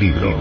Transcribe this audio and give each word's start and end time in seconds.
libro. 0.00 0.34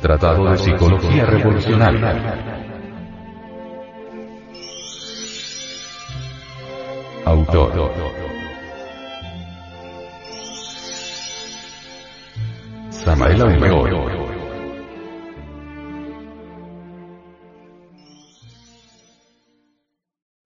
Tratado 0.00 0.50
de 0.52 0.58
Psicología 0.58 1.26
Revolucionaria. 1.26 2.59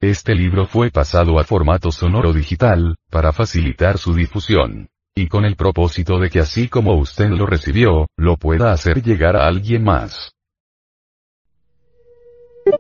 Este 0.07 0.35
libro 0.35 0.67
fue 0.67 0.91
pasado 0.91 1.39
a 1.39 1.45
formato 1.45 1.91
sonoro 1.91 2.35
digital, 2.35 2.95
para 3.11 3.33
facilitar 3.33 3.97
su 3.97 4.13
difusión. 4.13 4.91
Y 5.17 5.29
con 5.29 5.47
el 5.47 5.57
propósito 5.57 6.19
de 6.19 6.29
que 6.29 6.41
así 6.41 6.69
como 6.69 6.95
usted 6.99 7.31
lo 7.31 7.47
recibió, 7.47 8.07
lo 8.19 8.37
pueda 8.37 8.71
hacer 8.73 9.03
llegar 9.03 9.35
a 9.35 9.47
alguien 9.47 9.83
más. 9.83 10.33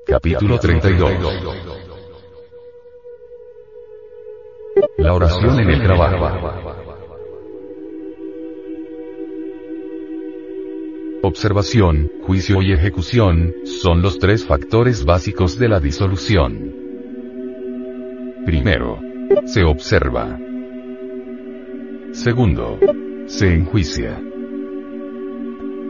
Capítulo 0.07 0.59
32 0.59 1.13
La 4.99 5.15
oración 5.15 5.61
en 5.61 5.71
el 5.71 5.83
trabajo. 5.83 6.29
Observación, 11.23 12.13
juicio 12.27 12.61
y 12.61 12.73
ejecución, 12.73 13.55
son 13.65 14.03
los 14.03 14.19
tres 14.19 14.45
factores 14.45 15.07
básicos 15.07 15.59
de 15.59 15.69
la 15.71 15.81
disolución. 15.81 16.74
Primero, 18.45 19.01
se 19.47 19.65
observa. 19.65 20.39
Segundo, 22.13 22.79
se 23.27 23.55
enjuicia. 23.55 24.21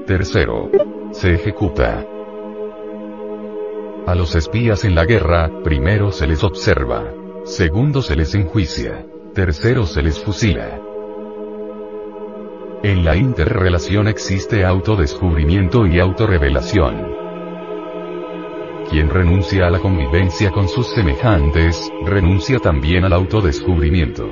Tercero, 0.07 0.71
se 1.11 1.35
ejecuta. 1.35 2.07
A 4.07 4.15
los 4.15 4.37
espías 4.37 4.85
en 4.85 4.95
la 4.95 5.05
guerra, 5.05 5.51
primero 5.65 6.13
se 6.13 6.27
les 6.27 6.45
observa. 6.45 7.13
Segundo 7.45 8.03
se 8.03 8.15
les 8.15 8.35
enjuicia. 8.35 9.05
Tercero 9.35 9.85
se 9.85 10.03
les 10.03 10.19
fusila. 10.19 10.81
En 12.85 13.05
la 13.05 13.17
interrelación 13.17 14.09
existe 14.09 14.65
autodescubrimiento 14.65 15.87
y 15.87 15.99
autorrevelación. 15.99 17.14
Quien 18.91 19.09
renuncia 19.09 19.67
a 19.67 19.71
la 19.71 19.79
convivencia 19.79 20.51
con 20.51 20.69
sus 20.69 20.89
semejantes, 20.89 21.91
renuncia 22.05 22.59
también 22.59 23.05
al 23.05 23.13
autodescubrimiento. 23.13 24.31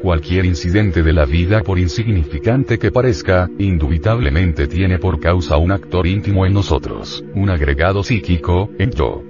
Cualquier 0.00 0.44
incidente 0.44 1.02
de 1.02 1.12
la 1.12 1.24
vida 1.24 1.62
por 1.62 1.78
insignificante 1.78 2.78
que 2.78 2.92
parezca, 2.92 3.50
indubitablemente 3.58 4.68
tiene 4.68 4.98
por 4.98 5.18
causa 5.18 5.56
un 5.56 5.72
actor 5.72 6.06
íntimo 6.06 6.46
en 6.46 6.54
nosotros, 6.54 7.24
un 7.34 7.50
agregado 7.50 8.04
psíquico, 8.04 8.70
en 8.78 8.92
yo. 8.92 9.22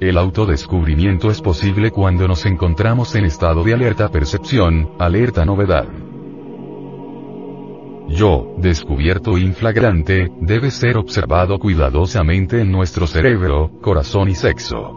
El 0.00 0.16
autodescubrimiento 0.18 1.30
es 1.30 1.40
posible 1.40 1.90
cuando 1.90 2.28
nos 2.28 2.44
encontramos 2.44 3.14
en 3.16 3.24
estado 3.24 3.64
de 3.64 3.74
alerta 3.74 4.10
percepción, 4.10 4.90
alerta 4.98 5.44
novedad. 5.44 5.88
Yo, 8.08 8.54
descubierto 8.56 9.36
inflagrante, 9.36 10.32
debe 10.40 10.70
ser 10.70 10.96
observado 10.96 11.58
cuidadosamente 11.58 12.62
en 12.62 12.72
nuestro 12.72 13.06
cerebro, 13.06 13.70
corazón 13.82 14.30
y 14.30 14.34
sexo. 14.34 14.94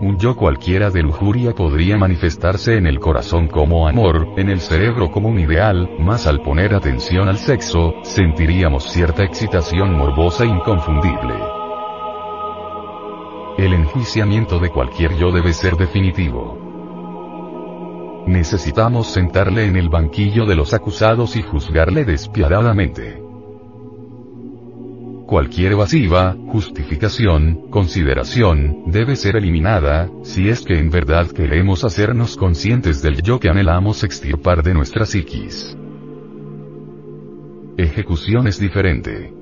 Un 0.00 0.18
yo 0.18 0.36
cualquiera 0.36 0.88
de 0.88 1.02
lujuria 1.02 1.52
podría 1.52 1.98
manifestarse 1.98 2.76
en 2.76 2.86
el 2.86 3.00
corazón 3.00 3.48
como 3.48 3.88
amor, 3.88 4.28
en 4.36 4.48
el 4.48 4.60
cerebro 4.60 5.10
como 5.10 5.28
un 5.28 5.40
ideal, 5.40 5.90
mas 5.98 6.26
al 6.26 6.40
poner 6.42 6.74
atención 6.74 7.28
al 7.28 7.38
sexo, 7.38 7.94
sentiríamos 8.02 8.84
cierta 8.84 9.24
excitación 9.24 9.98
morbosa 9.98 10.46
inconfundible. 10.46 11.34
El 13.58 13.74
enjuiciamiento 13.74 14.58
de 14.60 14.70
cualquier 14.70 15.16
yo 15.16 15.32
debe 15.32 15.52
ser 15.52 15.76
definitivo. 15.76 16.69
Necesitamos 18.30 19.08
sentarle 19.08 19.66
en 19.66 19.74
el 19.74 19.88
banquillo 19.88 20.46
de 20.46 20.54
los 20.54 20.72
acusados 20.72 21.34
y 21.34 21.42
juzgarle 21.42 22.04
despiadadamente. 22.04 23.20
Cualquier 25.26 25.72
evasiva, 25.72 26.36
justificación, 26.46 27.68
consideración, 27.70 28.84
debe 28.86 29.16
ser 29.16 29.34
eliminada, 29.34 30.08
si 30.22 30.48
es 30.48 30.62
que 30.62 30.78
en 30.78 30.90
verdad 30.90 31.26
queremos 31.26 31.82
hacernos 31.82 32.36
conscientes 32.36 33.02
del 33.02 33.20
yo 33.20 33.40
que 33.40 33.48
anhelamos 33.48 34.04
extirpar 34.04 34.62
de 34.62 34.74
nuestra 34.74 35.06
psiquis. 35.06 35.76
Ejecución 37.76 38.46
es 38.46 38.60
diferente. 38.60 39.34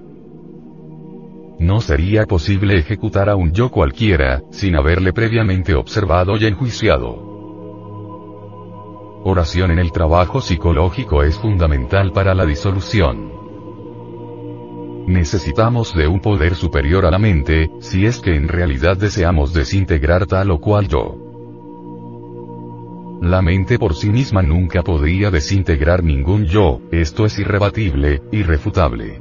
No 1.58 1.82
sería 1.82 2.24
posible 2.24 2.78
ejecutar 2.78 3.28
a 3.28 3.36
un 3.36 3.52
yo 3.52 3.70
cualquiera, 3.70 4.40
sin 4.50 4.76
haberle 4.76 5.12
previamente 5.12 5.74
observado 5.74 6.38
y 6.38 6.46
enjuiciado. 6.46 7.27
Oración 9.30 9.70
en 9.72 9.78
el 9.78 9.92
trabajo 9.92 10.40
psicológico 10.40 11.22
es 11.22 11.36
fundamental 11.36 12.12
para 12.12 12.34
la 12.34 12.46
disolución. 12.46 13.30
Necesitamos 15.06 15.94
de 15.94 16.08
un 16.08 16.20
poder 16.20 16.54
superior 16.54 17.04
a 17.04 17.10
la 17.10 17.18
mente, 17.18 17.70
si 17.80 18.06
es 18.06 18.20
que 18.20 18.34
en 18.34 18.48
realidad 18.48 18.96
deseamos 18.96 19.52
desintegrar 19.52 20.24
tal 20.24 20.50
o 20.50 20.58
cual 20.58 20.88
yo. 20.88 21.18
La 23.20 23.42
mente 23.42 23.78
por 23.78 23.94
sí 23.94 24.08
misma 24.08 24.40
nunca 24.40 24.82
podría 24.82 25.30
desintegrar 25.30 26.02
ningún 26.02 26.46
yo, 26.46 26.80
esto 26.90 27.26
es 27.26 27.38
irrebatible, 27.38 28.22
irrefutable. 28.32 29.20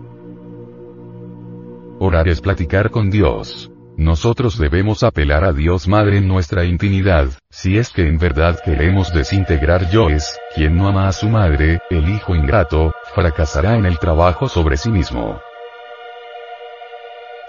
Orar 1.99 2.29
es 2.29 2.39
platicar 2.39 2.91
con 2.91 3.09
Dios. 3.09 3.73
Nosotros 3.97 4.59
debemos 4.59 5.01
apelar 5.01 5.43
a 5.43 5.53
Dios 5.53 5.87
Madre 5.87 6.19
en 6.19 6.27
nuestra 6.27 6.65
intimidad, 6.65 7.29
si 7.49 7.79
es 7.79 7.89
que 7.89 8.07
en 8.07 8.19
verdad 8.19 8.59
queremos 8.63 9.11
desintegrar 9.11 9.89
yoes, 9.89 10.37
quien 10.53 10.77
no 10.77 10.87
ama 10.87 11.07
a 11.07 11.11
su 11.11 11.27
madre, 11.27 11.81
el 11.89 12.07
hijo 12.07 12.35
ingrato, 12.35 12.93
fracasará 13.15 13.75
en 13.75 13.87
el 13.87 13.97
trabajo 13.97 14.49
sobre 14.49 14.77
sí 14.77 14.91
mismo. 14.91 15.41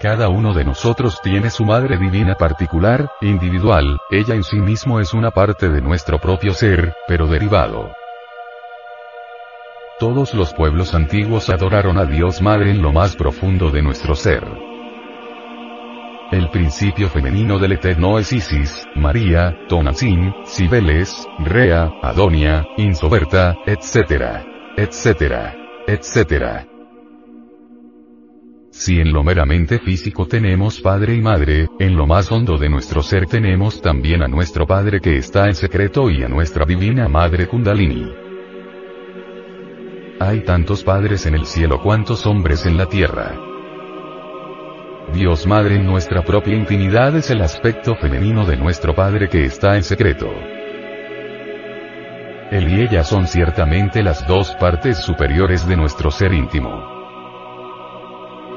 Cada 0.01 0.29
uno 0.29 0.55
de 0.55 0.65
nosotros 0.65 1.21
tiene 1.21 1.51
su 1.51 1.65
madre 1.65 1.97
divina 1.99 2.33
particular, 2.33 3.11
individual, 3.21 3.99
ella 4.09 4.33
en 4.33 4.43
sí 4.43 4.59
mismo 4.59 4.99
es 4.99 5.13
una 5.13 5.29
parte 5.29 5.69
de 5.69 5.81
nuestro 5.81 6.17
propio 6.17 6.55
ser, 6.55 6.95
pero 7.07 7.27
derivado. 7.27 7.93
Todos 9.99 10.33
los 10.33 10.51
pueblos 10.55 10.95
antiguos 10.95 11.51
adoraron 11.51 11.99
a 11.99 12.05
Dios 12.05 12.41
Madre 12.41 12.71
en 12.71 12.81
lo 12.81 12.91
más 12.91 13.15
profundo 13.15 13.69
de 13.69 13.83
nuestro 13.83 14.15
ser. 14.15 14.68
El 16.31 16.51
principio 16.51 17.09
femenino 17.09 17.57
del 17.57 17.71
Eterno 17.71 18.19
es 18.19 18.31
Isis, 18.31 18.87
María, 18.95 19.57
Tonantzin, 19.67 20.31
Cibeles, 20.45 21.27
Rea, 21.39 21.91
Adonia, 22.03 22.67
Insoberta, 22.77 23.57
etc. 23.65 24.45
etc. 24.77 25.55
etc. 25.87 26.67
Si 28.69 28.99
en 28.99 29.11
lo 29.11 29.23
meramente 29.23 29.79
físico 29.79 30.27
tenemos 30.27 30.79
padre 30.79 31.15
y 31.15 31.21
madre, 31.21 31.67
en 31.79 31.95
lo 31.95 32.05
más 32.05 32.31
hondo 32.31 32.59
de 32.59 32.69
nuestro 32.69 33.01
ser 33.01 33.25
tenemos 33.25 33.81
también 33.81 34.21
a 34.21 34.27
nuestro 34.27 34.67
Padre 34.67 35.01
que 35.01 35.17
está 35.17 35.47
en 35.47 35.55
secreto 35.55 36.11
y 36.11 36.21
a 36.21 36.29
nuestra 36.29 36.63
divina 36.63 37.09
Madre 37.09 37.47
Kundalini. 37.47 38.13
Hay 40.19 40.41
tantos 40.41 40.83
padres 40.83 41.25
en 41.25 41.33
el 41.33 41.47
cielo 41.47 41.81
cuantos 41.81 42.27
hombres 42.27 42.67
en 42.67 42.77
la 42.77 42.85
tierra. 42.85 43.48
Dios 45.13 45.47
Madre 45.47 45.75
en 45.75 45.85
nuestra 45.85 46.21
propia 46.21 46.55
intimidad 46.55 47.15
es 47.15 47.29
el 47.31 47.41
aspecto 47.41 47.95
femenino 47.95 48.45
de 48.45 48.55
nuestro 48.57 48.93
Padre 48.93 49.27
que 49.27 49.43
está 49.43 49.75
en 49.75 49.83
secreto. 49.83 50.27
Él 52.51 52.69
y 52.69 52.81
ella 52.81 53.03
son 53.03 53.27
ciertamente 53.27 54.03
las 54.03 54.27
dos 54.27 54.55
partes 54.59 54.99
superiores 54.99 55.67
de 55.67 55.75
nuestro 55.75 56.11
ser 56.11 56.33
íntimo. 56.33 56.99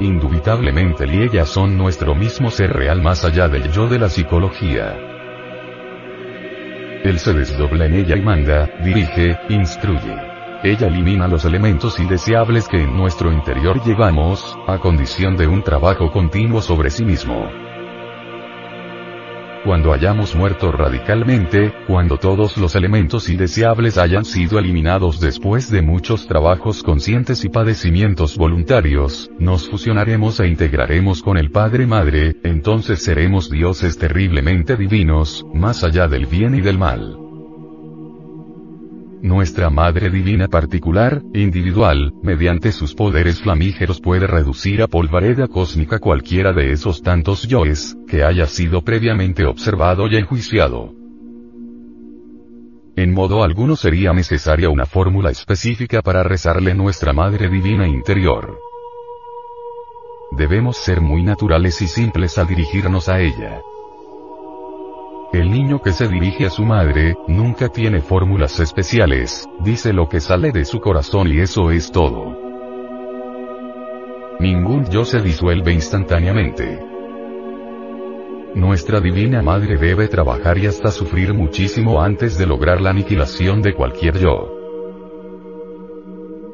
Indubitablemente 0.00 1.04
él 1.04 1.14
y 1.14 1.22
ella 1.22 1.46
son 1.46 1.76
nuestro 1.78 2.14
mismo 2.14 2.50
ser 2.50 2.70
real 2.70 3.00
más 3.02 3.24
allá 3.24 3.48
del 3.48 3.70
yo 3.70 3.88
de 3.88 3.98
la 3.98 4.08
psicología. 4.08 4.96
Él 7.02 7.18
se 7.18 7.32
desdobla 7.32 7.86
en 7.86 7.94
ella 7.94 8.16
y 8.16 8.22
manda, 8.22 8.70
dirige, 8.82 9.38
instruye. 9.48 10.31
Ella 10.64 10.86
elimina 10.86 11.26
los 11.26 11.44
elementos 11.44 11.98
indeseables 11.98 12.68
que 12.68 12.82
en 12.82 12.96
nuestro 12.96 13.32
interior 13.32 13.82
llevamos, 13.84 14.56
a 14.68 14.78
condición 14.78 15.36
de 15.36 15.48
un 15.48 15.62
trabajo 15.62 16.12
continuo 16.12 16.62
sobre 16.62 16.90
sí 16.90 17.04
mismo. 17.04 17.50
cuando 19.64 19.92
hayamos 19.92 20.34
muerto 20.34 20.72
radicalmente, 20.72 21.72
cuando 21.86 22.16
todos 22.16 22.56
los 22.56 22.74
elementos 22.74 23.28
indeseables 23.28 23.96
hayan 23.96 24.24
sido 24.24 24.58
eliminados 24.58 25.20
después 25.20 25.70
de 25.70 25.82
muchos 25.82 26.26
trabajos 26.26 26.82
conscientes 26.82 27.44
y 27.44 27.48
padecimientos 27.48 28.36
voluntarios, 28.36 29.30
nos 29.38 29.68
fusionaremos 29.68 30.40
e 30.40 30.48
integraremos 30.48 31.22
con 31.22 31.38
el 31.38 31.52
Padre 31.52 31.86
Madre, 31.86 32.36
entonces 32.42 33.04
seremos 33.04 33.50
dioses 33.50 33.98
terriblemente 33.98 34.76
divinos, 34.76 35.46
más 35.54 35.84
allá 35.84 36.08
del 36.08 36.26
bien 36.26 36.56
y 36.56 36.60
del 36.60 36.78
mal. 36.78 37.21
Nuestra 39.22 39.70
Madre 39.70 40.10
Divina 40.10 40.48
particular, 40.48 41.22
individual, 41.32 42.12
mediante 42.24 42.72
sus 42.72 42.92
poderes 42.92 43.40
flamígeros 43.40 44.00
puede 44.00 44.26
reducir 44.26 44.82
a 44.82 44.88
polvareda 44.88 45.46
cósmica 45.46 46.00
cualquiera 46.00 46.52
de 46.52 46.72
esos 46.72 47.02
tantos 47.02 47.46
yoes, 47.46 47.96
que 48.08 48.24
haya 48.24 48.46
sido 48.46 48.82
previamente 48.82 49.44
observado 49.46 50.08
y 50.08 50.16
enjuiciado. 50.16 50.92
En 52.96 53.14
modo 53.14 53.44
alguno 53.44 53.76
sería 53.76 54.12
necesaria 54.12 54.68
una 54.70 54.86
fórmula 54.86 55.30
específica 55.30 56.02
para 56.02 56.24
rezarle 56.24 56.74
nuestra 56.74 57.12
Madre 57.12 57.48
Divina 57.48 57.86
interior. 57.86 58.58
Debemos 60.32 60.78
ser 60.78 61.00
muy 61.00 61.22
naturales 61.22 61.80
y 61.80 61.86
simples 61.86 62.38
al 62.38 62.48
dirigirnos 62.48 63.08
a 63.08 63.20
ella. 63.20 63.60
El 65.32 65.50
niño 65.50 65.80
que 65.80 65.92
se 65.92 66.08
dirige 66.08 66.44
a 66.44 66.50
su 66.50 66.62
madre, 66.62 67.16
nunca 67.26 67.70
tiene 67.70 68.02
fórmulas 68.02 68.60
especiales, 68.60 69.48
dice 69.64 69.94
lo 69.94 70.06
que 70.06 70.20
sale 70.20 70.52
de 70.52 70.66
su 70.66 70.78
corazón 70.78 71.28
y 71.28 71.38
eso 71.38 71.70
es 71.70 71.90
todo. 71.90 72.36
Ningún 74.40 74.84
yo 74.90 75.06
se 75.06 75.22
disuelve 75.22 75.72
instantáneamente. 75.72 76.84
Nuestra 78.54 79.00
Divina 79.00 79.40
Madre 79.40 79.78
debe 79.78 80.06
trabajar 80.08 80.58
y 80.58 80.66
hasta 80.66 80.90
sufrir 80.90 81.32
muchísimo 81.32 82.02
antes 82.02 82.36
de 82.36 82.46
lograr 82.46 82.82
la 82.82 82.90
aniquilación 82.90 83.62
de 83.62 83.72
cualquier 83.72 84.18
yo. 84.18 84.61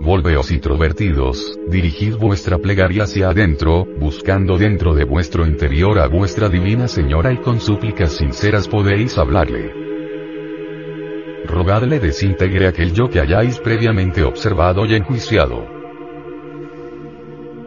Volveos 0.00 0.52
introvertidos, 0.52 1.58
dirigid 1.68 2.14
vuestra 2.16 2.58
plegaria 2.58 3.02
hacia 3.02 3.30
adentro, 3.30 3.84
buscando 3.98 4.56
dentro 4.56 4.94
de 4.94 5.04
vuestro 5.04 5.44
interior 5.44 5.98
a 5.98 6.06
vuestra 6.06 6.48
divina 6.48 6.86
Señora 6.86 7.32
y 7.32 7.38
con 7.38 7.60
súplicas 7.60 8.12
sinceras 8.12 8.68
podéis 8.68 9.18
hablarle. 9.18 9.72
Rogadle 11.46 11.98
desintegre 11.98 12.68
aquel 12.68 12.92
yo 12.92 13.10
que 13.10 13.20
hayáis 13.20 13.58
previamente 13.58 14.22
observado 14.22 14.86
y 14.86 14.94
enjuiciado. 14.94 15.66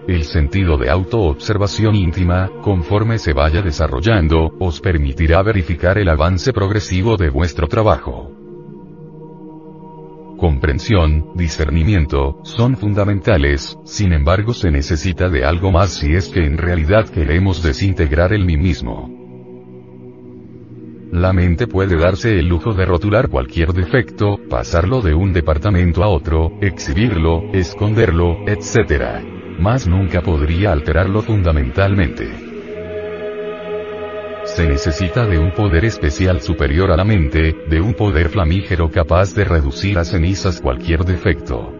El 0.08 0.24
sentido 0.24 0.78
de 0.78 0.90
autoobservación 0.90 1.96
íntima, 1.96 2.50
conforme 2.62 3.20
se 3.20 3.34
vaya 3.34 3.62
desarrollando, 3.62 4.54
os 4.60 4.80
permitirá 4.80 5.44
verificar 5.44 5.98
el 5.98 6.10
avance 6.10 6.54
progresivo 6.54 7.18
de 7.18 7.30
vuestro 7.30 7.68
trabajo 7.68 8.41
comprensión, 10.42 11.34
discernimiento, 11.36 12.40
son 12.42 12.76
fundamentales, 12.76 13.78
sin 13.86 14.12
embargo 14.12 14.56
se 14.56 14.72
necesita 14.72 15.30
de 15.30 15.46
algo 15.46 15.72
más 15.72 15.92
si 15.92 16.16
es 16.16 16.30
que 16.30 16.44
en 16.44 16.58
realidad 16.58 17.08
queremos 17.10 17.62
desintegrar 17.62 18.34
el 18.34 18.44
mí 18.44 18.58
mismo. 18.58 19.08
La 21.12 21.32
mente 21.32 21.68
puede 21.68 21.96
darse 21.96 22.40
el 22.40 22.48
lujo 22.48 22.74
de 22.74 22.86
rotular 22.86 23.30
cualquier 23.30 23.72
defecto, 23.74 24.40
pasarlo 24.50 25.02
de 25.02 25.14
un 25.14 25.32
departamento 25.32 26.04
a 26.04 26.08
otro, 26.08 26.54
exhibirlo, 26.60 27.44
esconderlo, 27.54 28.40
etc. 28.48 29.24
Mas 29.60 29.86
nunca 29.86 30.22
podría 30.22 30.72
alterarlo 30.72 31.22
fundamentalmente. 31.22 32.51
Se 34.56 34.68
necesita 34.68 35.26
de 35.26 35.40
un 35.40 35.54
poder 35.54 35.86
especial 35.86 36.42
superior 36.42 36.92
a 36.92 36.98
la 36.98 37.06
mente, 37.06 37.56
de 37.70 37.80
un 37.80 37.94
poder 37.94 38.28
flamígero 38.28 38.92
capaz 38.92 39.34
de 39.34 39.46
reducir 39.46 39.98
a 39.98 40.04
cenizas 40.04 40.60
cualquier 40.60 41.06
defecto. 41.06 41.74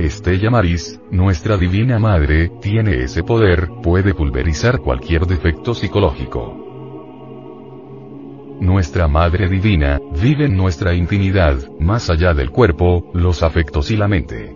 Estella 0.00 0.50
Maris, 0.50 1.00
nuestra 1.12 1.56
Divina 1.56 2.00
Madre, 2.00 2.50
tiene 2.60 3.04
ese 3.04 3.22
poder, 3.22 3.68
puede 3.84 4.14
pulverizar 4.14 4.80
cualquier 4.80 5.26
defecto 5.26 5.74
psicológico. 5.74 6.58
Nuestra 8.60 9.06
Madre 9.06 9.48
Divina, 9.48 10.00
vive 10.20 10.46
en 10.46 10.56
nuestra 10.56 10.92
intimidad, 10.92 11.56
más 11.78 12.10
allá 12.10 12.34
del 12.34 12.50
cuerpo, 12.50 13.12
los 13.14 13.44
afectos 13.44 13.92
y 13.92 13.96
la 13.96 14.08
mente. 14.08 14.52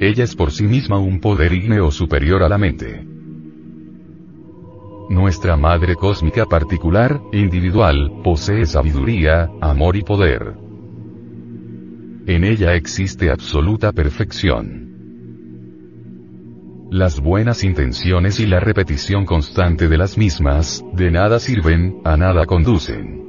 Ella 0.00 0.24
es 0.24 0.34
por 0.34 0.50
sí 0.50 0.64
misma 0.64 0.98
un 0.98 1.20
poder 1.20 1.52
ígneo 1.52 1.92
superior 1.92 2.42
a 2.42 2.48
la 2.48 2.58
mente 2.58 3.09
nuestra 5.10 5.56
Madre 5.56 5.96
Cósmica 5.96 6.46
particular, 6.46 7.20
individual, 7.32 8.20
posee 8.22 8.64
sabiduría, 8.64 9.50
amor 9.60 9.96
y 9.96 10.02
poder. 10.02 10.54
En 12.26 12.44
ella 12.44 12.74
existe 12.74 13.28
absoluta 13.28 13.90
perfección. 13.90 14.86
Las 16.92 17.20
buenas 17.20 17.64
intenciones 17.64 18.38
y 18.38 18.46
la 18.46 18.60
repetición 18.60 19.26
constante 19.26 19.88
de 19.88 19.98
las 19.98 20.16
mismas, 20.16 20.84
de 20.94 21.10
nada 21.10 21.40
sirven, 21.40 22.00
a 22.04 22.16
nada 22.16 22.46
conducen. 22.46 23.20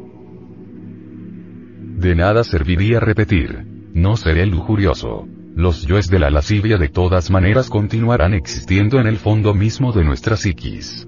De 1.98 2.16
nada 2.16 2.44
serviría 2.44 3.00
repetir. 3.00 3.66
No 3.94 4.18
seré 4.18 4.46
lujurioso. 4.46 5.28
Los 5.56 5.88
yoes 5.88 6.10
de 6.10 6.20
la 6.20 6.30
lascivia 6.30 6.78
de 6.78 6.90
todas 6.90 7.32
maneras 7.32 7.72
continuarán 7.72 8.36
existiendo 8.36 9.00
en 9.00 9.08
el 9.08 9.18
fondo 9.18 9.56
mismo 9.56 9.92
de 9.92 10.04
nuestra 10.04 10.38
psiquis. 10.38 11.08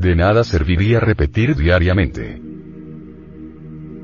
De 0.00 0.16
nada 0.16 0.44
serviría 0.44 0.98
repetir 0.98 1.54
diariamente. 1.54 2.40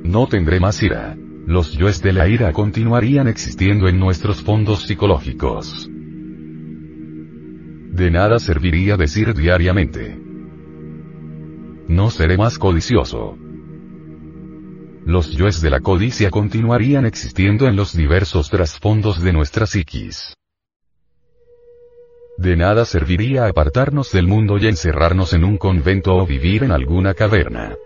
No 0.04 0.26
tendré 0.26 0.60
más 0.60 0.82
ira. 0.82 1.16
Los 1.46 1.72
yoes 1.72 2.02
de 2.02 2.12
la 2.12 2.28
ira 2.28 2.52
continuarían 2.52 3.28
existiendo 3.28 3.88
en 3.88 3.98
nuestros 3.98 4.42
fondos 4.42 4.82
psicológicos. 4.82 5.88
De 7.92 8.10
nada 8.10 8.38
serviría 8.38 8.98
decir 8.98 9.32
diariamente. 9.32 10.20
No 11.88 12.10
seré 12.10 12.36
más 12.36 12.58
codicioso. 12.58 13.38
Los 15.06 15.30
yoes 15.34 15.62
de 15.62 15.70
la 15.70 15.80
codicia 15.80 16.30
continuarían 16.30 17.06
existiendo 17.06 17.68
en 17.68 17.76
los 17.76 17.96
diversos 17.96 18.50
trasfondos 18.50 19.22
de 19.22 19.32
nuestra 19.32 19.64
psiquis. 19.64 20.36
De 22.38 22.54
nada 22.54 22.84
serviría 22.84 23.46
apartarnos 23.46 24.12
del 24.12 24.26
mundo 24.26 24.58
y 24.58 24.66
encerrarnos 24.66 25.32
en 25.32 25.42
un 25.42 25.56
convento 25.56 26.14
o 26.14 26.26
vivir 26.26 26.64
en 26.64 26.70
alguna 26.70 27.14
caverna. 27.14 27.76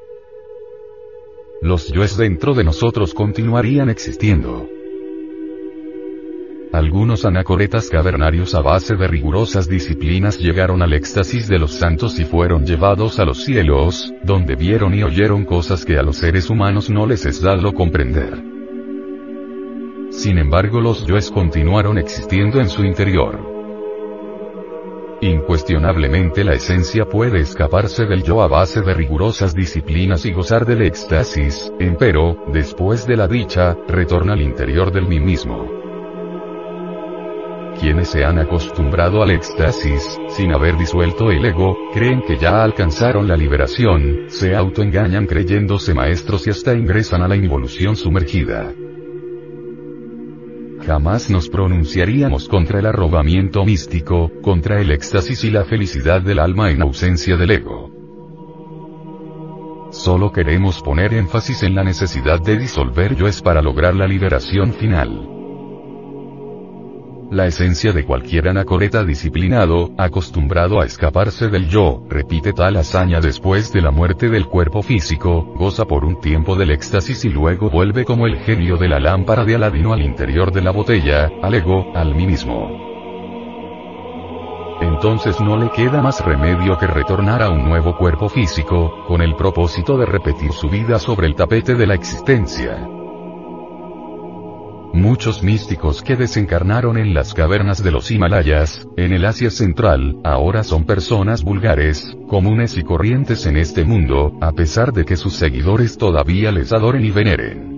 Los 1.63 1.93
yoes 1.93 2.17
dentro 2.17 2.55
de 2.55 2.65
nosotros 2.65 3.15
continuarían 3.15 3.91
existiendo. 3.91 4.69
Algunos 6.73 7.25
anacoretas 7.25 7.91
cavernarios 7.91 8.55
a 8.55 8.61
base 8.61 8.97
de 8.97 9.07
rigurosas 9.07 9.69
disciplinas 9.69 10.39
llegaron 10.39 10.83
al 10.83 10.95
éxtasis 10.95 11.49
de 11.49 11.59
los 11.59 11.73
santos 11.73 12.19
y 12.19 12.25
fueron 12.25 12.65
llevados 12.65 13.19
a 13.19 13.25
los 13.25 13.45
cielos, 13.45 14.13
donde 14.25 14.55
vieron 14.55 14.95
y 14.95 15.03
oyeron 15.03 15.45
cosas 15.45 15.85
que 15.85 15.99
a 15.99 16.03
los 16.03 16.19
seres 16.19 16.49
humanos 16.49 16.89
no 16.89 17.07
les 17.07 17.27
es 17.27 17.41
dado 17.41 17.73
comprender. 17.73 18.43
Sin 20.11 20.39
embargo 20.39 20.81
los 20.81 21.07
yoes 21.07 21.31
continuaron 21.31 21.99
existiendo 21.99 22.61
en 22.61 22.69
su 22.69 22.85
interior. 22.85 23.50
Incuestionablemente 25.23 26.45
la 26.45 26.55
esencia 26.55 27.05
puede 27.05 27.41
escaparse 27.41 28.07
del 28.07 28.23
yo 28.23 28.41
a 28.41 28.49
base 28.49 28.81
de 28.81 28.95
rigurosas 28.95 29.55
disciplinas 29.55 30.25
y 30.25 30.33
gozar 30.33 30.65
del 30.65 30.81
éxtasis, 30.81 31.71
empero, 31.79 32.47
después 32.51 33.07
de 33.07 33.19
la 33.19 33.29
dicha, 33.29 33.77
retorna 33.87 34.33
al 34.33 34.41
interior 34.41 34.91
del 34.91 35.07
mí 35.07 35.21
mismo. 35.21 35.69
Quienes 37.79 38.09
se 38.09 38.25
han 38.25 38.39
acostumbrado 38.39 39.23
al 39.23 39.31
éxtasis, 39.31 40.19
sin 40.29 40.55
haber 40.55 40.79
disuelto 40.79 41.31
el 41.31 41.45
ego, 41.45 41.77
creen 41.93 42.23
que 42.27 42.39
ya 42.39 42.63
alcanzaron 42.63 43.29
la 43.29 43.37
liberación, 43.37 44.25
se 44.29 44.57
autoengañan 44.57 45.27
creyéndose 45.27 45.93
maestros 45.93 46.47
y 46.47 46.51
hasta 46.51 46.73
ingresan 46.73 47.21
a 47.21 47.29
la 47.29 47.37
involución 47.37 47.95
sumergida. 47.95 48.73
Jamás 50.87 51.31
nos 51.31 51.49
pronunciaríamos 51.49 52.49
contra 52.49 52.79
el 52.79 52.87
arrobamiento 52.87 53.65
místico, 53.65 54.31
contra 54.43 54.81
el 54.81 54.91
éxtasis 54.91 55.45
y 55.45 55.51
la 55.51 55.65
felicidad 55.65 56.23
del 56.23 56.39
alma 56.39 56.71
en 56.71 56.83
ausencia 56.83 57.37
del 57.37 57.51
ego. 57.51 57.91
Solo 59.91 60.33
queremos 60.33 60.81
poner 60.83 61.15
énfasis 61.15 61.63
en 61.65 61.75
la 61.75 61.85
necesidad 61.85 62.41
de 62.41 62.57
disolver 62.57 63.17
yoes 63.17 63.43
para 63.43 63.61
lograr 63.61 63.95
la 63.95 64.07
liberación 64.07 64.73
final. 64.73 65.40
La 67.31 67.47
esencia 67.47 67.93
de 67.93 68.05
cualquier 68.05 68.49
anacoreta 68.49 69.05
disciplinado, 69.05 69.93
acostumbrado 69.97 70.81
a 70.81 70.85
escaparse 70.85 71.47
del 71.47 71.69
yo, 71.69 72.03
repite 72.09 72.53
tal 72.53 72.77
hazaña 72.77 73.21
después 73.21 73.73
de 73.73 73.81
la 73.81 73.93
muerte 73.93 74.29
del 74.29 74.47
cuerpo 74.47 74.83
físico, 74.83 75.45
goza 75.55 75.85
por 75.85 76.05
un 76.05 76.21
tiempo 76.21 76.57
del 76.57 76.73
éxtasis 76.73 77.25
y 77.25 77.29
luego 77.29 77.71
vuelve 77.71 78.05
como 78.05 78.27
el 78.27 78.37
genio 78.41 78.79
de 78.79 78.89
la 78.89 78.99
lámpara 78.99 79.45
de 79.45 79.55
Aladino 79.55 79.93
al 79.93 80.03
interior 80.03 80.51
de 80.51 80.61
la 80.61 80.73
botella, 80.73 81.31
al 81.41 81.55
ego, 81.55 81.93
al 81.95 82.17
mí 82.17 82.27
mismo. 82.27 82.69
entonces 84.81 85.41
no 85.41 85.57
le 85.57 85.71
queda 85.71 86.03
más 86.03 86.25
remedio 86.25 86.77
que 86.79 86.89
retornar 86.89 87.43
a 87.43 87.51
un 87.51 87.65
nuevo 87.65 87.97
cuerpo 87.97 88.29
físico, 88.29 89.05
con 89.07 89.23
el 89.23 89.37
propósito 89.37 89.97
de 89.97 90.07
repetir 90.07 90.53
su 90.53 90.69
vida 90.69 90.99
sobre 90.99 91.29
el 91.29 91.37
tapete 91.37 91.75
de 91.77 91.87
la 91.87 91.95
existencia. 91.95 93.00
Muchos 94.93 95.45
místicos 95.45 96.03
que 96.03 96.17
desencarnaron 96.17 96.99
en 96.99 97.15
las 97.15 97.33
cavernas 97.33 97.83
de 97.83 97.93
los 97.93 98.11
Himalayas, 98.11 98.89
en 98.97 99.13
el 99.13 99.25
Asia 99.25 99.51
Central, 99.51 100.17
ahora 100.25 100.65
son 100.65 100.85
personas 100.85 101.45
vulgares, 101.45 102.17
comunes 102.29 102.77
y 102.77 102.83
corrientes 102.83 103.47
en 103.47 103.57
este 103.57 103.85
mundo, 103.85 104.37
a 104.41 104.51
pesar 104.53 104.93
de 104.93 105.05
que 105.05 105.17
sus 105.17 105.35
seguidores 105.35 105.97
todavía 105.97 106.51
les 106.51 106.73
adoren 106.73 107.05
y 107.05 107.13
veneren. 107.13 107.71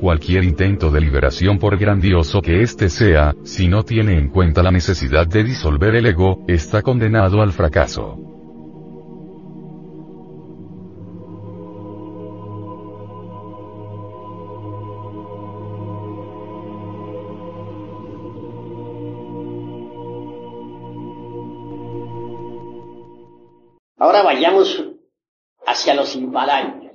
Cualquier 0.00 0.42
intento 0.42 0.90
de 0.90 1.00
liberación 1.00 1.58
por 1.58 1.78
grandioso 1.78 2.42
que 2.42 2.62
éste 2.62 2.90
sea, 2.90 3.34
si 3.44 3.68
no 3.68 3.84
tiene 3.84 4.18
en 4.18 4.28
cuenta 4.28 4.62
la 4.62 4.72
necesidad 4.72 5.26
de 5.26 5.44
disolver 5.44 5.94
el 5.94 6.06
ego, 6.06 6.44
está 6.48 6.82
condenado 6.82 7.40
al 7.42 7.52
fracaso. 7.52 8.35
Ahora 24.06 24.22
vayamos 24.22 24.84
hacia 25.66 25.92
los 25.94 26.14
Himalayas. 26.14 26.94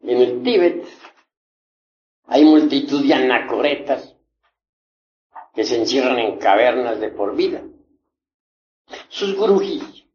En 0.00 0.18
el 0.22 0.42
Tíbet 0.42 0.88
hay 2.24 2.42
multitud 2.46 3.06
de 3.06 3.12
anacoretas 3.12 4.16
que 5.52 5.64
se 5.64 5.76
encierran 5.76 6.18
en 6.18 6.38
cavernas 6.38 6.98
de 6.98 7.10
por 7.10 7.36
vida. 7.36 7.62
Sus 9.10 9.36
gurujis 9.36 10.06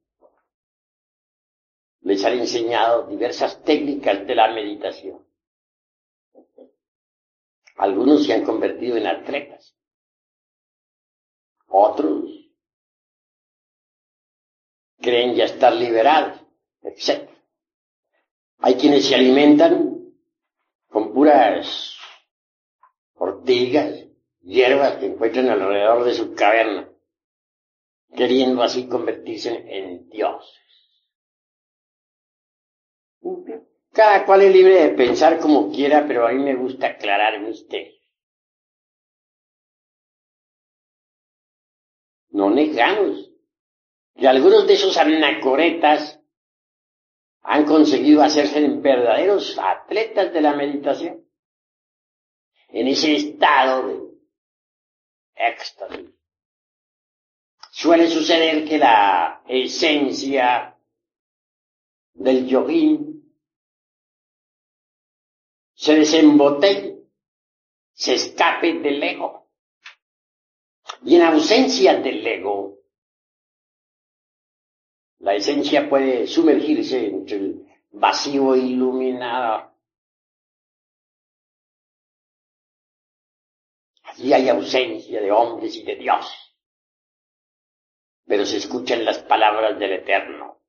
les 2.01 2.25
han 2.25 2.39
enseñado 2.39 3.05
diversas 3.05 3.61
técnicas 3.63 4.25
de 4.25 4.33
la 4.33 4.51
meditación. 4.51 5.23
Algunos 7.75 8.25
se 8.25 8.33
han 8.33 8.45
convertido 8.45 8.97
en 8.97 9.05
atletas. 9.05 9.77
Otros 11.67 12.24
creen 15.05 15.35
ya 15.35 15.45
estar 15.45 15.71
liberados, 15.73 16.41
etc. 16.81 17.29
Hay 18.57 18.75
quienes 18.75 19.05
se 19.05 19.15
alimentan 19.15 20.13
con 20.89 21.13
puras 21.13 21.95
ortigas, 23.13 24.05
hierbas 24.41 24.95
que 24.97 25.05
encuentran 25.05 25.49
alrededor 25.49 26.03
de 26.03 26.13
su 26.15 26.33
caverna, 26.33 26.89
queriendo 28.15 28.63
así 28.63 28.87
convertirse 28.87 29.63
en 29.67 30.09
dioses. 30.09 30.61
Cada 33.91 34.25
cual 34.25 34.41
es 34.41 34.53
libre 34.53 34.83
de 34.83 34.89
pensar 34.89 35.39
como 35.39 35.71
quiera, 35.71 36.05
pero 36.07 36.27
a 36.27 36.31
mí 36.31 36.43
me 36.43 36.55
gusta 36.55 36.87
aclarar 36.87 37.39
misterios. 37.39 37.95
No 42.29 42.49
negamos 42.49 43.34
que 44.15 44.27
algunos 44.27 44.65
de 44.67 44.73
esos 44.73 44.97
anacoretas 44.97 46.19
han 47.41 47.65
conseguido 47.65 48.23
hacerse 48.23 48.67
verdaderos 48.67 49.57
atletas 49.59 50.33
de 50.33 50.41
la 50.41 50.53
meditación. 50.53 51.25
En 52.69 52.87
ese 52.87 53.15
estado 53.15 53.87
de 53.87 54.05
éxtasis. 55.35 56.09
Suele 57.71 58.09
suceder 58.09 58.67
que 58.67 58.77
la 58.77 59.43
esencia 59.47 60.77
del 62.13 62.47
yogín 62.47 63.15
se 65.75 65.95
desembotelle, 65.95 67.03
se 67.93 68.13
escape 68.13 68.79
del 68.79 69.03
ego. 69.03 69.51
Y 71.03 71.17
en 71.17 71.23
ausencia 71.23 71.97
del 71.97 72.25
ego, 72.25 72.74
la 75.25 75.33
esencia 75.33 75.89
puede 75.89 76.27
sumergirse 76.27 77.07
entre 77.07 77.37
el 77.37 77.67
vacío 77.93 78.55
iluminado. 78.55 79.73
Allí 84.03 84.31
hay 84.31 84.49
ausencia 84.49 85.19
de 85.19 85.31
hombres 85.31 85.77
y 85.77 85.83
de 85.83 85.95
Dios. 85.95 86.55
Pero 88.27 88.45
se 88.45 88.57
escuchan 88.57 89.03
las 89.03 89.17
palabras 89.17 89.79
del 89.79 89.93
Eterno. 89.93 90.61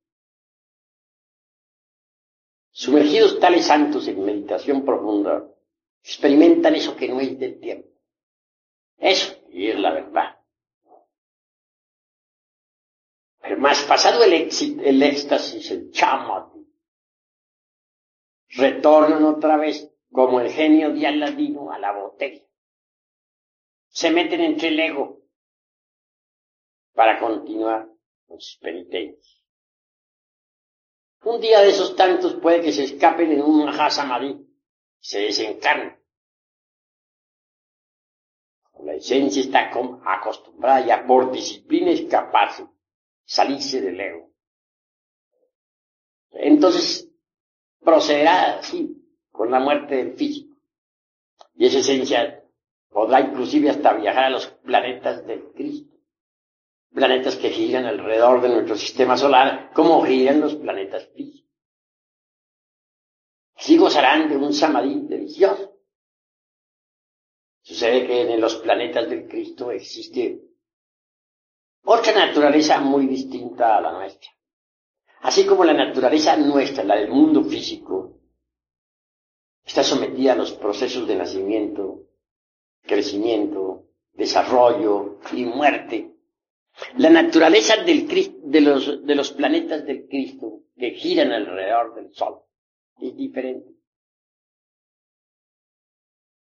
Sumergidos 2.71 3.39
tales 3.39 3.67
santos 3.67 4.09
en 4.09 4.25
meditación 4.25 4.87
profunda, 4.87 5.47
experimentan 6.03 6.75
eso 6.75 6.97
que 6.97 7.09
no 7.09 7.21
es 7.21 7.39
del 7.39 7.61
tiempo. 7.61 7.91
Eso, 8.97 9.37
y 9.51 9.69
es 9.69 9.79
la 9.79 9.93
verdad. 9.93 10.36
Más 13.67 13.83
pasado 13.83 14.23
el, 14.23 14.33
el 14.33 15.03
éxtasis, 15.03 15.73
el 15.73 15.91
chamote, 15.91 16.61
retornan 18.51 19.25
otra 19.25 19.57
vez 19.57 19.93
como 20.13 20.39
el 20.39 20.53
genio 20.53 20.93
de 20.93 21.05
Aladino 21.05 21.73
a 21.73 21.79
la 21.81 21.91
botella. 21.91 22.45
Se 23.89 24.13
meten 24.13 24.41
entre 24.43 24.69
el 24.69 24.79
ego 24.79 25.21
para 26.95 27.19
continuar 27.19 27.89
con 28.29 28.41
sus 28.41 28.57
penitencias. 28.59 29.43
Un 31.25 31.41
día 31.41 31.61
de 31.63 31.71
esos 31.71 31.97
tantos 31.97 32.35
puede 32.35 32.61
que 32.61 32.71
se 32.71 32.85
escapen 32.85 33.33
en 33.33 33.43
un 33.43 33.65
Mahasamadhi 33.65 34.47
se 35.01 35.23
desencarnen. 35.23 36.01
La 38.85 38.95
esencia 38.95 39.43
está 39.43 39.73
acostumbrada 40.05 40.87
ya 40.87 41.05
por 41.05 41.33
disciplina 41.33 41.91
a 41.91 41.95
escaparse 41.95 42.76
salirse 43.27 43.81
del 43.83 44.01
ego. 44.01 44.31
Entonces, 46.31 47.11
procederá 47.81 48.59
así, 48.59 48.97
con 49.31 49.51
la 49.51 49.61
muerte 49.61 49.97
del 49.97 50.15
físico. 50.15 50.57
Y 51.55 51.67
esa 51.67 51.79
esencia 51.79 52.43
podrá 52.89 53.21
inclusive 53.21 53.71
hasta 53.71 53.93
viajar 53.95 54.25
a 54.25 54.31
los 54.31 54.47
planetas 54.47 55.27
del 55.27 55.53
Cristo. 55.53 55.95
Planetas 56.93 57.37
que 57.37 57.51
giran 57.51 57.85
alrededor 57.85 58.41
de 58.41 58.49
nuestro 58.49 58.77
sistema 58.77 59.17
solar, 59.17 59.71
como 59.75 60.03
giran 60.05 60.41
los 60.41 60.55
planetas 60.55 61.07
físicos. 61.15 61.51
Así 63.57 63.77
gozarán 63.77 64.29
de 64.29 64.37
un 64.37 64.53
samadhi 64.53 65.01
delicioso. 65.07 65.75
Sucede 67.63 68.07
que 68.07 68.21
en 68.33 68.41
los 68.41 68.57
planetas 68.57 69.09
del 69.09 69.27
Cristo 69.27 69.71
existe 69.71 70.46
otra 71.87 72.13
naturaleza 72.13 72.81
muy 72.81 73.07
distinta 73.07 73.77
a 73.77 73.81
la 73.81 73.93
nuestra. 73.93 74.31
Así 75.23 75.47
como 75.47 75.65
la 75.65 75.73
naturaleza 75.73 76.37
nuestra, 76.37 76.85
la 76.85 76.97
del 76.97 77.11
mundo 77.11 77.45
físico, 77.45 78.21
está 79.65 79.83
sometida 79.83 80.33
a 80.33 80.37
los 80.37 80.53
procesos 80.53 81.07
de 81.07 81.17
nacimiento, 81.17 82.03
crecimiento, 82.83 83.87
desarrollo 84.13 85.21
y 85.33 85.45
muerte. 85.45 86.13
La 86.99 87.09
naturaleza 87.09 87.77
del, 87.85 88.07
de, 88.07 88.61
los, 88.61 89.07
de 89.07 89.15
los 89.15 89.33
planetas 89.33 89.85
del 89.87 90.07
Cristo 90.09 90.61
que 90.77 90.91
giran 90.91 91.33
alrededor 91.33 91.95
del 91.95 92.13
Sol 92.13 92.41
es 93.01 93.17
diferente. 93.17 93.71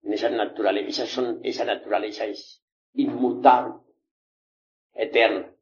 En 0.01 0.13
esa 0.13 0.29
naturaleza, 0.29 1.05
son, 1.05 1.39
esa 1.43 1.63
naturaleza 1.63 2.25
es 2.25 2.63
inmutable 2.93 3.86
eterna. 4.97 5.53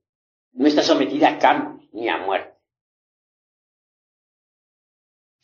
No 0.54 0.68
está 0.68 0.82
sometida 0.82 1.30
a 1.30 1.39
cambios 1.39 1.89
ni 1.94 2.10
a 2.10 2.18
muerte. 2.18 2.56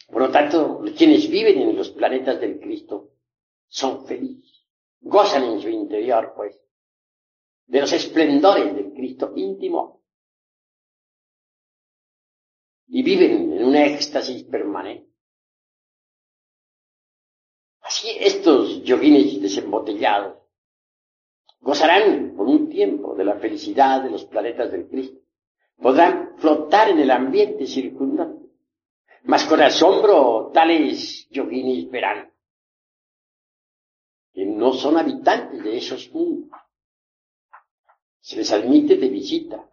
Por 0.07 0.21
lo 0.23 0.31
tanto, 0.31 0.81
quienes 0.97 1.29
viven 1.29 1.61
en 1.61 1.75
los 1.75 1.89
planetas 1.89 2.39
del 2.39 2.59
Cristo 2.59 3.11
son 3.67 4.05
felices. 4.05 4.65
Gozan 4.99 5.43
en 5.43 5.61
su 5.61 5.69
interior, 5.69 6.33
pues, 6.35 6.61
de 7.65 7.81
los 7.81 7.91
esplendores 7.93 8.75
del 8.75 8.93
Cristo 8.93 9.31
íntimo. 9.35 10.03
Y 12.87 13.03
viven 13.03 13.53
en 13.53 13.63
un 13.63 13.75
éxtasis 13.75 14.43
permanente. 14.43 15.09
Así 17.81 18.09
estos 18.19 18.83
yoguines 18.83 19.41
desembotellados 19.41 20.40
Gozarán 21.61 22.33
por 22.35 22.47
un 22.47 22.69
tiempo 22.69 23.15
de 23.15 23.23
la 23.23 23.35
felicidad 23.35 24.01
de 24.01 24.09
los 24.09 24.25
planetas 24.25 24.71
del 24.71 24.87
Cristo. 24.87 25.19
Podrán 25.77 26.35
flotar 26.37 26.89
en 26.89 26.99
el 26.99 27.11
ambiente 27.11 27.67
circundante. 27.67 28.47
Mas 29.23 29.45
con 29.45 29.61
asombro 29.61 30.49
tales 30.51 31.29
yoginis 31.29 31.89
verán 31.89 32.31
que 34.33 34.45
no 34.45 34.73
son 34.73 34.97
habitantes 34.97 35.63
de 35.63 35.77
esos 35.77 36.09
mundos. 36.11 36.49
Se 38.19 38.37
les 38.37 38.51
admite 38.51 38.97
de 38.97 39.09
visita, 39.09 39.69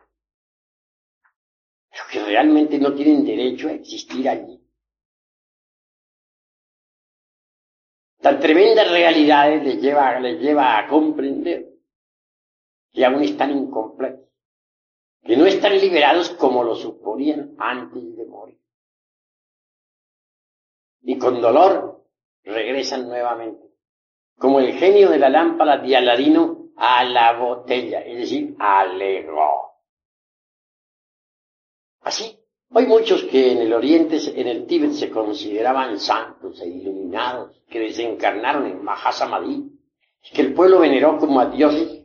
pero 1.90 2.04
que 2.10 2.24
realmente 2.24 2.78
no 2.78 2.94
tienen 2.94 3.24
derecho 3.24 3.68
a 3.68 3.72
existir 3.72 4.28
allí. 4.28 4.60
Tan 8.20 8.40
tremendas 8.40 8.90
realidades 8.90 9.62
les 9.64 9.80
lleva, 9.80 10.18
les 10.18 10.40
lleva 10.40 10.78
a 10.78 10.88
comprender 10.88 11.67
que 12.98 13.04
aún 13.04 13.22
están 13.22 13.52
incompletos, 13.52 14.28
que 15.22 15.36
no 15.36 15.46
están 15.46 15.78
liberados 15.78 16.30
como 16.30 16.64
lo 16.64 16.74
suponían 16.74 17.54
antes 17.56 18.16
de 18.16 18.26
morir. 18.26 18.58
Y 21.02 21.16
con 21.16 21.40
dolor 21.40 22.04
regresan 22.42 23.06
nuevamente, 23.06 23.62
como 24.36 24.58
el 24.58 24.72
genio 24.72 25.10
de 25.10 25.20
la 25.20 25.28
lámpara 25.28 25.78
de 25.78 25.96
Aladino 25.96 26.72
a 26.76 27.04
la 27.04 27.38
botella, 27.38 28.00
es 28.00 28.18
decir, 28.18 28.56
al 28.58 29.00
ego. 29.00 29.78
Así, 32.00 32.36
hay 32.70 32.86
muchos 32.86 33.22
que 33.26 33.52
en 33.52 33.58
el 33.58 33.72
Oriente, 33.74 34.18
en 34.34 34.48
el 34.48 34.66
Tíbet, 34.66 34.90
se 34.90 35.08
consideraban 35.08 36.00
santos 36.00 36.60
e 36.62 36.66
iluminados, 36.66 37.62
que 37.70 37.78
desencarnaron 37.78 38.66
en 38.66 38.82
Mahasamadhi, 38.82 39.70
que 40.32 40.42
el 40.42 40.52
pueblo 40.52 40.80
veneró 40.80 41.16
como 41.16 41.38
a 41.38 41.46
dioses, 41.46 41.97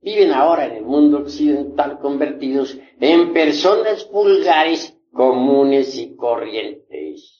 viven 0.00 0.32
ahora 0.32 0.66
en 0.66 0.72
el 0.72 0.84
mundo 0.84 1.18
occidental 1.18 1.98
convertidos 1.98 2.76
en 3.00 3.32
personas 3.32 4.08
vulgares, 4.10 4.96
comunes 5.12 5.96
y 5.96 6.16
corrientes. 6.16 7.36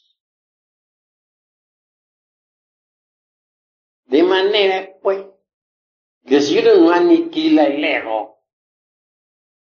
De 4.04 4.22
manera, 4.22 4.90
pues, 5.02 5.24
que 6.26 6.40
si 6.40 6.58
uno 6.58 6.76
no 6.76 6.90
aniquila 6.90 7.64
el 7.64 7.84
ego, 7.84 8.42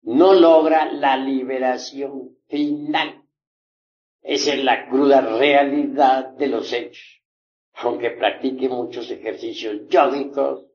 no 0.02 0.34
logra 0.34 0.92
la 0.92 1.16
liberación 1.16 2.38
final. 2.48 3.24
Esa 4.22 4.54
es 4.54 4.64
la 4.64 4.90
cruda 4.90 5.22
realidad 5.22 6.30
de 6.30 6.48
los 6.48 6.74
hechos. 6.74 7.22
Aunque 7.74 8.12
practique 8.12 8.68
muchos 8.68 9.10
ejercicios 9.10 9.88
yógicos, 9.88 10.71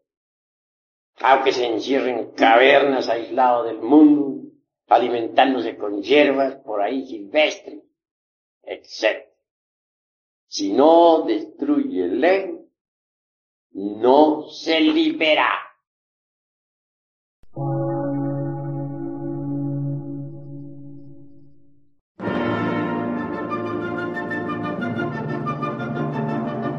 aunque 1.21 1.53
se 1.53 1.67
encierre 1.67 2.11
en 2.11 2.33
cavernas 2.33 3.09
aislados 3.09 3.67
del 3.67 3.79
mundo, 3.79 4.51
alimentándose 4.89 5.77
con 5.77 6.03
hierbas 6.03 6.57
por 6.57 6.83
ahí 6.83 7.07
silvestres, 7.07 7.83
etc. 8.63 9.25
Si 10.47 10.73
no 10.73 11.23
destruye 11.23 12.05
el 12.05 12.25
ego, 12.25 12.67
no 13.73 14.49
se 14.49 14.81
libera. 14.81 15.49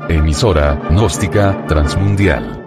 Emisora, 0.09 0.75
gnóstica, 0.89 1.65
transmundial. 1.67 2.66